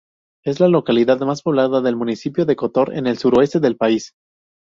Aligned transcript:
Es 0.43 0.59
la 0.59 0.67
localidad 0.67 1.19
más 1.19 1.43
poblada 1.43 1.79
del 1.79 1.95
municipio 1.95 2.47
de 2.47 2.55
Kotor, 2.55 2.95
en 2.95 3.05
el 3.05 3.19
suroeste 3.19 3.59
del 3.59 3.77
país. 3.77 4.15